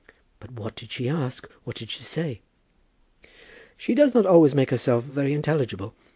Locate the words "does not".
3.93-4.25